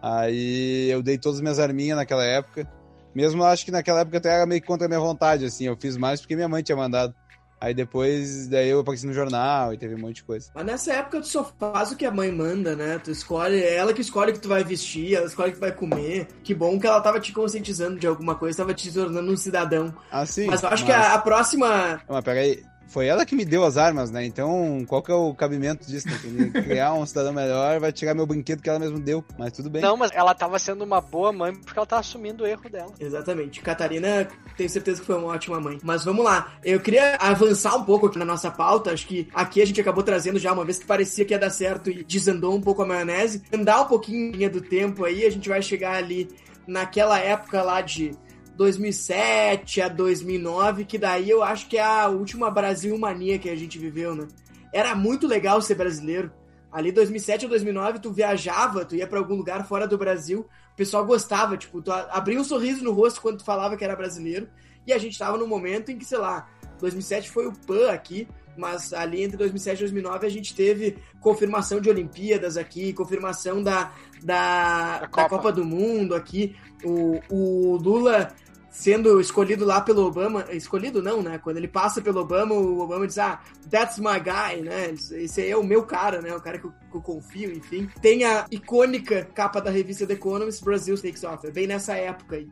[0.00, 2.70] Aí eu dei todas as minhas arminhas naquela época.
[3.14, 5.64] Mesmo acho que naquela época até era meio contra a minha vontade, assim.
[5.66, 7.14] Eu fiz mais porque minha mãe tinha mandado.
[7.60, 10.48] Aí depois, daí eu apareci no jornal e teve um monte de coisa.
[10.54, 13.00] Mas nessa época tu só faz o que a mãe manda, né?
[13.02, 15.58] Tu escolhe, é ela que escolhe o que tu vai vestir, ela escolhe o que
[15.58, 16.28] tu vai comer.
[16.44, 19.92] Que bom que ela tava te conscientizando de alguma coisa, tava te tornando um cidadão.
[20.08, 20.46] Ah, sim.
[20.46, 20.94] Mas eu acho mas...
[20.94, 22.00] que a, a próxima.
[22.08, 24.24] Mas peraí, foi ela que me deu as armas, né?
[24.24, 26.08] Então, qual que é o cabimento disso?
[26.08, 26.50] Né?
[26.62, 29.82] Criar um cidadão melhor vai tirar meu brinquedo que ela mesmo deu, mas tudo bem.
[29.82, 32.92] Não, mas ela tava sendo uma boa mãe porque ela tá assumindo o erro dela.
[32.98, 33.60] Exatamente.
[33.60, 35.78] Catarina, tenho certeza que foi uma ótima mãe.
[35.82, 36.54] Mas vamos lá.
[36.64, 38.92] Eu queria avançar um pouco aqui na nossa pauta.
[38.92, 41.50] Acho que aqui a gente acabou trazendo já uma vez que parecia que ia dar
[41.50, 43.42] certo e desandou um pouco a maionese.
[43.52, 46.28] Andar um pouquinho do tempo aí, a gente vai chegar ali
[46.66, 48.12] naquela época lá de
[48.58, 53.54] 2007 a 2009, que daí eu acho que é a última Brasil mania que a
[53.54, 54.26] gente viveu, né?
[54.74, 56.32] Era muito legal ser brasileiro.
[56.70, 60.40] Ali 2007 a 2009 tu viajava, tu ia para algum lugar fora do Brasil,
[60.72, 63.94] o pessoal gostava, tipo, tu abria um sorriso no rosto quando tu falava que era
[63.94, 64.48] brasileiro.
[64.84, 66.48] E a gente tava num momento em que, sei lá,
[66.80, 71.80] 2007 foi o PAN aqui, mas ali entre 2007 e 2009 a gente teve confirmação
[71.80, 73.92] de Olimpíadas aqui, confirmação da,
[74.22, 75.22] da, da, Copa.
[75.22, 76.56] da Copa do Mundo aqui.
[76.84, 78.32] O, o Lula
[78.78, 81.36] sendo escolhido lá pelo Obama, escolhido não, né?
[81.36, 84.94] Quando ele passa pelo Obama, o Obama diz, ah, that's my guy, né?
[84.94, 86.32] Esse aí é o meu cara, né?
[86.32, 87.90] O cara que eu, que eu confio, enfim.
[88.00, 92.36] Tem a icônica capa da revista The Economist, Brazil Takes Off, é bem nessa época
[92.36, 92.48] aí.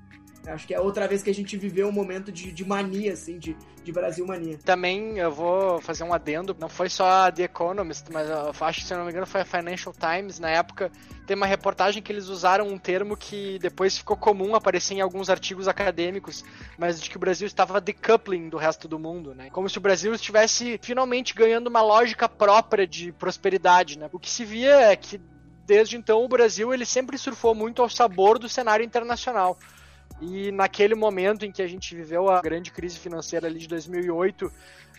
[0.46, 3.38] Acho que é outra vez que a gente viveu um momento de, de mania, assim,
[3.38, 4.58] de, de Brasil mania.
[4.64, 8.86] Também eu vou fazer um adendo, não foi só a The Economist, mas acho que,
[8.86, 10.90] se eu não me engano, foi a Financial Times, na época,
[11.26, 15.28] tem uma reportagem que eles usaram um termo que depois ficou comum aparecer em alguns
[15.28, 16.44] artigos acadêmicos,
[16.78, 19.50] mas de que o Brasil estava decoupling do resto do mundo, né?
[19.50, 24.08] Como se o Brasil estivesse finalmente ganhando uma lógica própria de prosperidade, né?
[24.12, 25.20] O que se via é que
[25.66, 29.58] desde então o Brasil ele sempre surfou muito ao sabor do cenário internacional.
[30.20, 34.50] E naquele momento em que a gente viveu a grande crise financeira ali de 2008,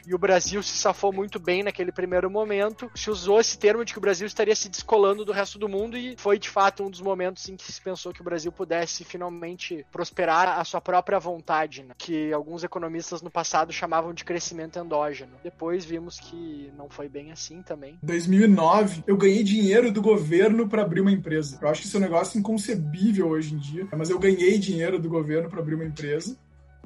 [0.08, 2.89] e o Brasil se safou muito bem naquele primeiro momento.
[2.96, 5.98] Se usou esse termo de que o Brasil estaria se descolando do resto do mundo
[5.98, 9.04] e foi de fato um dos momentos em que se pensou que o Brasil pudesse
[9.04, 11.93] finalmente prosperar à sua própria vontade, né?
[11.98, 15.34] que alguns economistas no passado chamavam de crescimento endógeno.
[15.43, 18.00] Depois vimos que não foi bem assim também.
[18.02, 21.60] Em 2009, eu ganhei dinheiro do governo para abrir uma empresa.
[21.62, 25.00] Eu acho que isso é um negócio inconcebível hoje em dia, mas eu ganhei dinheiro
[25.00, 26.38] do governo para abrir uma empresa.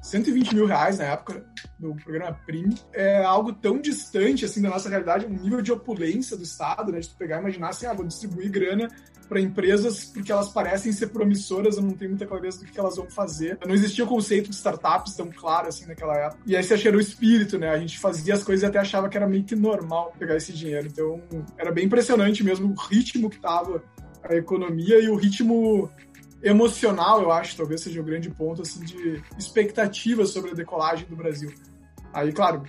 [0.01, 1.45] 120 mil reais na época
[1.79, 2.75] do programa Prime.
[2.93, 6.99] É algo tão distante assim da nossa realidade, um nível de opulência do Estado, né?
[6.99, 8.87] De tu pegar e imaginar assim, ah, vou distribuir grana
[9.29, 12.97] para empresas porque elas parecem ser promissoras, eu não tenho muita clareza do que elas
[12.97, 13.57] vão fazer.
[13.65, 16.41] Não existia o conceito de startups tão claro assim naquela época.
[16.45, 17.69] E esse acho que era o espírito, né?
[17.69, 20.51] A gente fazia as coisas e até achava que era meio que normal pegar esse
[20.51, 20.87] dinheiro.
[20.87, 21.21] Então,
[21.57, 23.81] era bem impressionante mesmo o ritmo que tava
[24.21, 25.89] a economia e o ritmo
[26.43, 31.15] emocional, eu acho, talvez seja o grande ponto assim de expectativa sobre a decolagem do
[31.15, 31.53] Brasil.
[32.13, 32.63] Aí, claro,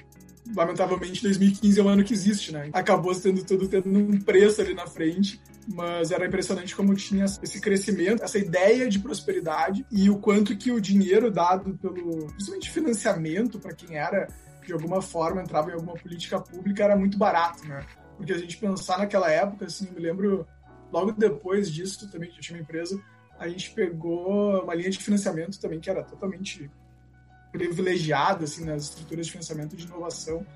[0.55, 2.71] lamentavelmente 2015 é um ano que existe, né?
[2.73, 7.61] Acabou tendo tudo tendo um preço ali na frente, mas era impressionante como tinha esse
[7.61, 13.59] crescimento, essa ideia de prosperidade e o quanto que o dinheiro dado pelo, principalmente financiamento
[13.59, 14.29] para quem era
[14.67, 17.85] de alguma forma entrava em alguma política pública era muito barato, né?
[18.17, 20.47] Porque a gente pensar naquela época, assim, eu me lembro
[20.93, 23.01] logo depois disso também que eu tinha uma empresa,
[23.43, 26.71] a gente pegou uma linha de financiamento também que era totalmente
[27.51, 30.47] privilegiada assim nas estruturas de financiamento de inovação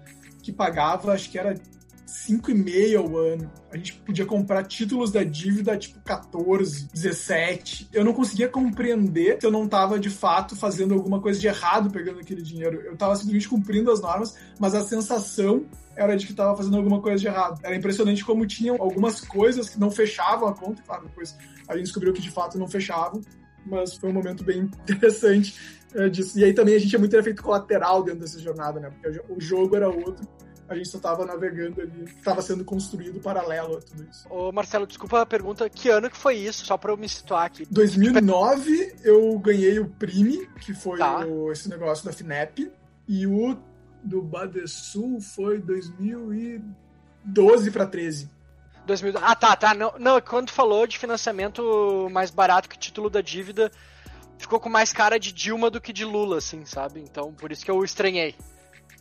[0.41, 1.59] que pagava acho que era
[2.07, 3.51] 5,5 ao ano.
[3.71, 7.89] A gente podia comprar títulos da dívida tipo 14, 17.
[7.93, 11.91] Eu não conseguia compreender que eu não estava de fato fazendo alguma coisa de errado
[11.91, 12.81] pegando aquele dinheiro.
[12.81, 15.67] Eu estava simplesmente cumprindo as normas, mas a sensação
[15.97, 17.61] era de que estava fazendo alguma coisa de errado.
[17.63, 21.87] Era impressionante como tinham algumas coisas que não fechavam a conta, claro, depois a gente
[21.87, 23.21] descobriu que de fato não fechavam,
[23.65, 25.59] mas foi um momento bem interessante
[25.95, 26.39] é, disso.
[26.39, 28.91] E aí também a gente tinha muito efeito colateral dentro dessa jornada, né?
[28.91, 30.25] Porque o jogo era outro
[30.69, 34.27] a gente só tava navegando ali, estava sendo construído paralelo a tudo isso.
[34.29, 36.67] Ô Marcelo, desculpa a pergunta, que ano que foi isso?
[36.67, 37.65] Só para eu me situar aqui.
[37.71, 41.25] 2009 eu ganhei o Prime, que foi tá.
[41.25, 42.73] o, esse negócio da FINEP,
[43.09, 43.57] e o
[44.03, 48.29] do Badesul foi 2012 para 13.
[48.87, 49.15] 2000...
[49.21, 49.75] Ah, tá, tá.
[49.75, 53.71] Não, não, quando falou de financiamento mais barato que título da dívida,
[54.39, 57.01] ficou com mais cara de Dilma do que de Lula, assim, sabe?
[57.01, 58.35] Então, por isso que eu estranhei.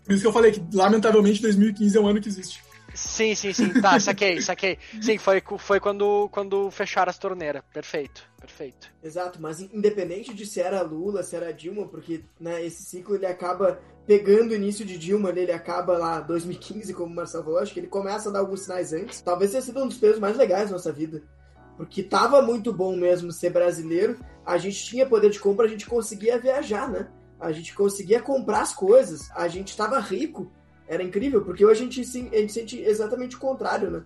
[0.06, 2.64] Por isso que eu falei que, lamentavelmente, 2015 é um ano que existe.
[2.94, 3.70] Sim, sim, sim.
[3.82, 4.78] Tá, saquei, saquei.
[5.02, 7.62] Sim, foi, foi quando, quando fecharam as torneiras.
[7.74, 8.90] Perfeito, perfeito.
[9.04, 13.26] Exato, mas independente de se era Lula, se era Dilma, porque né, esse ciclo ele
[13.26, 17.74] acaba pegando o início de Dilma, ele acaba lá 2015, como o Marcelo falou, acho
[17.74, 19.20] que ele começa a dar alguns sinais antes.
[19.22, 21.22] Talvez tenha sido um dos períodos mais legais da nossa vida.
[21.76, 25.86] Porque tava muito bom mesmo ser brasileiro, a gente tinha poder de compra, a gente
[25.86, 27.10] conseguia viajar, né?
[27.46, 30.52] A gente conseguia comprar as coisas, a gente estava rico,
[30.88, 34.04] era incrível, porque hoje a gente, a gente sente exatamente o contrário, né?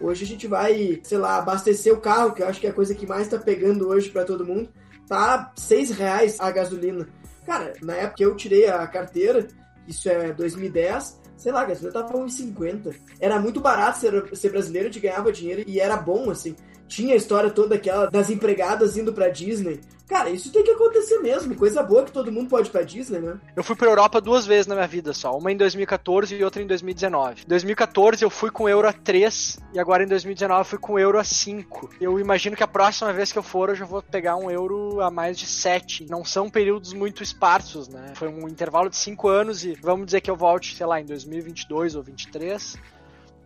[0.00, 2.74] Hoje a gente vai, sei lá, abastecer o carro, que eu acho que é a
[2.74, 4.68] coisa que mais tá pegando hoje para todo mundo,
[5.06, 7.08] tá seis reais a gasolina.
[7.46, 9.46] Cara, na época que eu tirei a carteira,
[9.86, 12.94] isso é 2010, sei lá, a gasolina tava 1,50.
[13.20, 16.56] Era muito barato ser, ser brasileiro, de ganhava dinheiro e era bom, assim.
[16.88, 19.80] Tinha a história toda aquela das empregadas indo pra Disney.
[20.12, 21.54] Cara, isso tem que acontecer mesmo.
[21.54, 23.40] Coisa boa que todo mundo pode ir pra Disney, né?
[23.56, 25.34] Eu fui pra Europa duas vezes na minha vida só.
[25.34, 27.44] Uma em 2014 e outra em 2019.
[27.44, 30.98] Em 2014 eu fui com euro a 3 e agora em 2019 eu fui com
[30.98, 31.94] euro a 5.
[31.98, 35.00] Eu imagino que a próxima vez que eu for eu já vou pegar um euro
[35.00, 36.06] a mais de 7.
[36.10, 38.12] Não são períodos muito esparsos, né?
[38.14, 41.06] Foi um intervalo de 5 anos e vamos dizer que eu volte, sei lá, em
[41.06, 42.78] 2022 ou 2023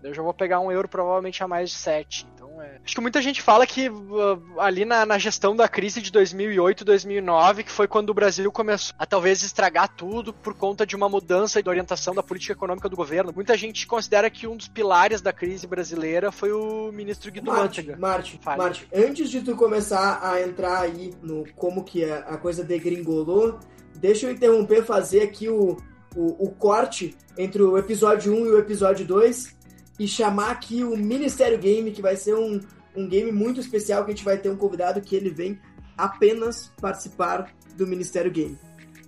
[0.03, 2.27] eu já vou pegar um euro provavelmente a mais de 7.
[2.67, 2.81] É...
[2.85, 6.85] Acho que muita gente fala que uh, ali na, na, gestão da crise de 2008,
[6.85, 11.09] 2009, que foi quando o Brasil começou a talvez estragar tudo por conta de uma
[11.09, 13.33] mudança de orientação da política econômica do governo.
[13.35, 17.51] Muita gente considera que um dos pilares da crise brasileira foi o ministro Guido.
[17.99, 22.65] Marte, Marte, antes de tu começar a entrar aí no como que a, a coisa
[22.65, 23.59] degringolou,
[23.95, 25.77] deixa eu interromper, fazer aqui o,
[26.15, 29.56] o, o corte entre o episódio 1 e o episódio 2
[29.99, 32.61] e chamar aqui o Ministério Game, que vai ser um,
[32.95, 35.59] um game muito especial, que a gente vai ter um convidado que ele vem
[35.97, 38.59] apenas participar do Ministério Game.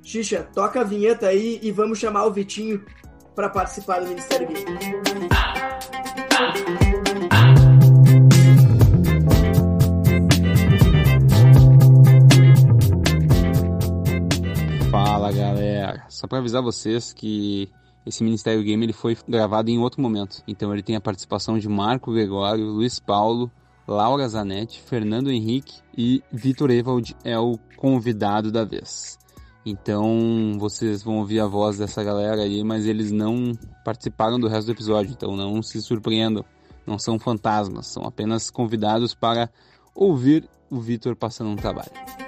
[0.03, 2.85] Xixa, toca a vinheta aí e vamos chamar o Vitinho
[3.35, 5.29] para participar do Ministério Game.
[14.91, 17.71] Fala galera, só para avisar vocês que
[18.09, 20.43] esse Ministério Game ele foi gravado em outro momento.
[20.49, 23.51] Então ele tem a participação de Marco Gregório, Luiz Paulo,
[23.87, 29.19] Laura Zanetti, Fernando Henrique e Vitor Evald é o convidado da vez.
[29.65, 33.53] Então vocês vão ouvir a voz dessa galera aí, mas eles não
[33.85, 36.45] participaram do resto do episódio, então não se surpreendam.
[36.87, 39.51] Não são fantasmas, são apenas convidados para
[39.95, 42.28] ouvir o Vitor passando um trabalho.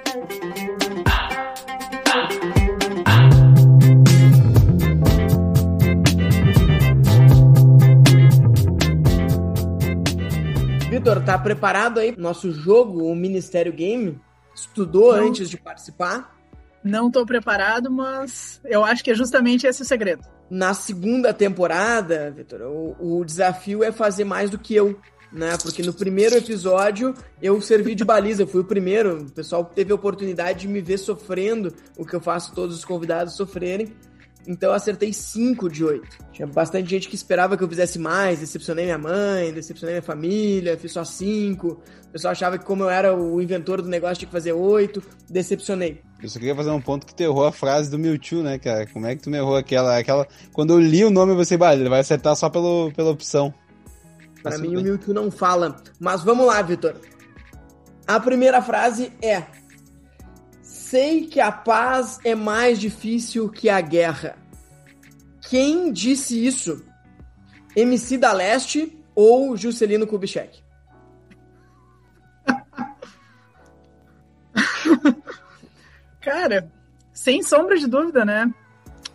[11.01, 14.21] Vitor, tá preparado aí pro nosso jogo, o Ministério Game?
[14.53, 15.29] Estudou Não.
[15.29, 16.37] antes de participar?
[16.83, 20.23] Não tô preparado, mas eu acho que é justamente esse o segredo.
[20.47, 24.99] Na segunda temporada, Vitor, o, o desafio é fazer mais do que eu,
[25.33, 25.57] né?
[25.63, 29.23] Porque no primeiro episódio eu servi de baliza, fui o primeiro.
[29.23, 32.85] O pessoal teve a oportunidade de me ver sofrendo o que eu faço todos os
[32.85, 33.91] convidados sofrerem.
[34.47, 36.17] Então eu acertei 5 de 8.
[36.31, 40.77] Tinha bastante gente que esperava que eu fizesse mais, decepcionei minha mãe, decepcionei minha família,
[40.77, 41.67] fiz só 5.
[41.67, 45.01] O pessoal achava que como eu era o inventor do negócio tinha que fazer 8,
[45.29, 46.01] decepcionei.
[46.21, 48.85] Eu só queria fazer um ponto que tu errou a frase do Mewtwo, né, cara?
[48.87, 50.27] Como é que tu me errou aquela, aquela...
[50.51, 53.53] Quando eu li o nome, eu pensei, bah, ele vai acertar só pelo, pela opção.
[54.43, 55.77] Para mim o Mewtwo não fala.
[55.99, 56.95] Mas vamos lá, Vitor.
[58.07, 59.43] A primeira frase é
[60.91, 64.35] Sei que a paz é mais difícil que a guerra.
[65.49, 66.85] Quem disse isso?
[67.73, 70.61] MC da Leste ou Juscelino Kubitschek?
[76.19, 76.69] Cara,
[77.13, 78.53] sem sombra de dúvida, né?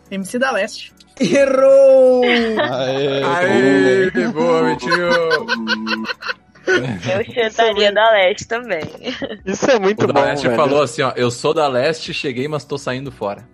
[0.09, 0.91] MC da Leste.
[1.19, 2.23] Errou!
[2.23, 5.09] Aê, Aê, boa, Vitinho!
[7.35, 8.81] Eu chutaria da leste também.
[9.45, 10.55] Isso é muito O bom, da Leste velho.
[10.55, 13.47] falou assim, ó, eu sou da Leste, cheguei, mas tô saindo fora.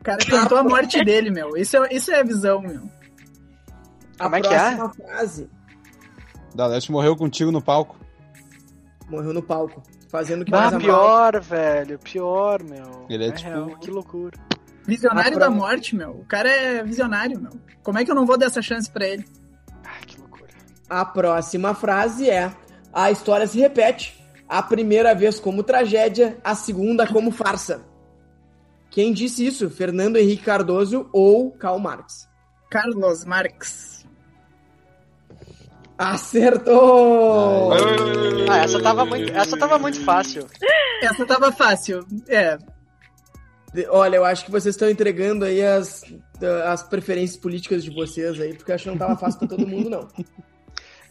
[0.00, 1.56] O cara cantou a morte dele, meu.
[1.56, 2.82] Isso é, isso é a visão, meu.
[4.18, 4.76] A Como é que é?
[5.06, 5.48] frase
[6.54, 7.96] Da Leste morreu contigo no palco.
[9.10, 11.98] morreu no palco, fazendo o que Ah, pior, velho.
[11.98, 13.06] Pior, meu.
[13.08, 14.38] Ele é tipo- real, que loucura.
[14.86, 16.10] Visionário A da morte, meu.
[16.10, 17.52] O cara é visionário, meu.
[17.82, 19.24] Como é que eu não vou dar essa chance pra ele?
[20.88, 22.52] A próxima frase é:
[22.92, 24.16] A história se repete.
[24.48, 27.84] A primeira vez como tragédia, a segunda como farsa.
[28.90, 29.68] Quem disse isso?
[29.68, 32.28] Fernando Henrique Cardoso ou Karl Marx?
[32.70, 34.06] Carlos Marx.
[35.98, 37.72] Acertou!
[38.48, 40.46] Ah, essa tava muito, essa tava muito fácil.
[41.02, 42.06] Essa tava fácil.
[42.28, 42.56] É,
[43.88, 46.02] Olha, eu acho que vocês estão entregando aí as,
[46.64, 49.66] as preferências políticas de vocês aí, porque eu acho que não tava fácil pra todo
[49.66, 50.08] mundo, não.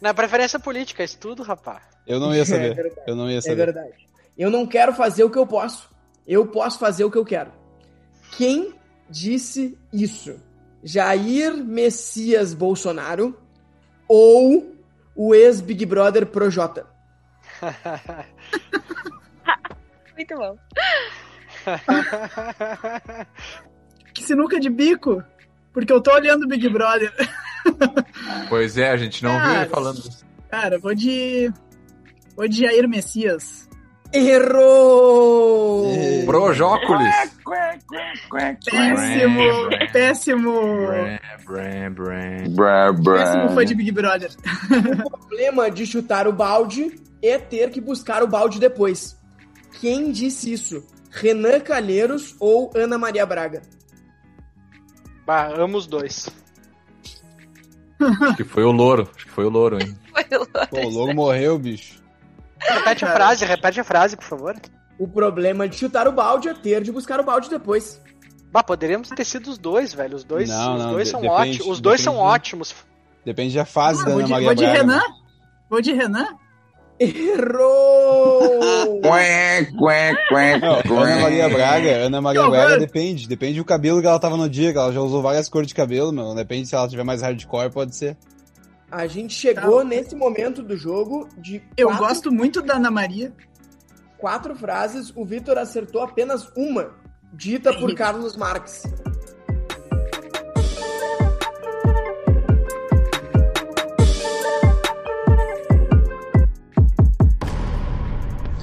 [0.00, 1.82] Na preferência política, isso tudo, rapaz.
[2.06, 2.74] Eu não ia É saber.
[2.74, 3.02] verdade.
[3.06, 3.56] eu não ia É saber.
[3.56, 3.94] verdade.
[4.36, 5.88] Eu não quero fazer o que eu posso.
[6.26, 7.50] Eu posso fazer o que eu quero.
[8.36, 8.74] Quem
[9.08, 10.38] disse isso?
[10.82, 13.36] Jair Messias Bolsonaro
[14.06, 14.76] ou
[15.14, 16.86] o ex-Big Brother Projota?
[20.16, 20.56] Muito bom.
[24.12, 25.22] que sinuca de bico.
[25.72, 27.12] Porque eu tô olhando o Big Brother.
[28.48, 29.60] Pois é, a gente não viu Cara.
[29.60, 30.24] ele falando isso.
[30.50, 31.52] Cara, vou de.
[32.36, 33.68] Vou de Jair Messias.
[34.12, 35.92] Errou!
[36.24, 37.14] Projócolis!
[38.32, 39.40] Péssimo,
[39.92, 40.82] péssimo.
[43.14, 44.30] Péssimo fã de Big Brother.
[45.04, 49.16] O problema de chutar o balde é ter que buscar o balde depois.
[49.80, 50.86] Quem disse isso?
[51.10, 53.62] Renan Calheiros ou Ana Maria Braga?
[55.26, 56.28] Bah, amo os dois.
[58.00, 59.08] Acho que foi o louro.
[59.14, 59.96] Acho que foi o louro, hein?
[60.16, 62.02] Foi o Pô, o logo morreu, bicho.
[62.58, 64.56] Repete a frase, repete a frase, por favor.
[64.98, 68.00] O problema de chutar o balde é ter de buscar o balde depois.
[68.50, 70.16] Bah, poderíamos ter sido os dois, velho.
[70.16, 71.66] Os dois, Não, os não, dois de- são depende, ótimos.
[71.66, 72.30] Os dois são depende.
[72.32, 72.74] ótimos.
[73.24, 74.64] Depende da fase Ah, da vou Ana de, Maria vou de.
[74.64, 75.02] Renan.
[75.68, 76.26] Vou de Renan.
[76.98, 79.00] Errou!
[79.02, 83.28] Quê, quê, quê, Não, Ana Maria Braga, Ana Maria Braga depende.
[83.28, 85.74] Depende do cabelo que ela tava no dia, que ela já usou várias cores de
[85.74, 86.34] cabelo, meu.
[86.34, 88.16] Depende se ela tiver mais hardcore, pode ser.
[88.90, 93.32] A gente chegou nesse momento do jogo de Eu quatro, gosto muito da Ana Maria.
[94.16, 95.12] quatro frases.
[95.14, 96.94] O Vitor acertou apenas uma,
[97.32, 98.84] dita por Carlos Marx.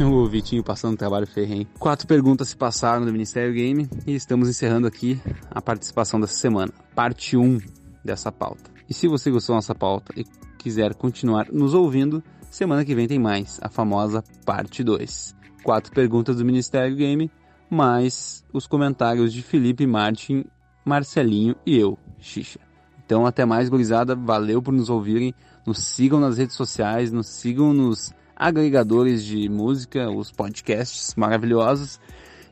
[0.05, 1.65] O Vitinho passando trabalho ferrenho.
[1.79, 6.73] Quatro perguntas se passaram do Ministério Game e estamos encerrando aqui a participação dessa semana.
[6.93, 7.59] Parte 1
[8.03, 8.69] dessa pauta.
[8.89, 10.25] E se você gostou da nossa pauta e
[10.57, 15.35] quiser continuar nos ouvindo, semana que vem tem mais, a famosa parte 2.
[15.63, 17.31] Quatro perguntas do Ministério Game,
[17.69, 20.43] mais os comentários de Felipe, Martin,
[20.83, 22.59] Marcelinho e eu, Xixa.
[23.05, 24.15] Então até mais, gurizada.
[24.15, 25.33] Valeu por nos ouvirem.
[25.65, 31.99] Nos sigam nas redes sociais, nos sigam nos agregadores de música, os podcasts maravilhosos.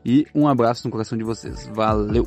[0.04, 1.68] E um abraço no coração de vocês.
[1.72, 2.26] Valeu!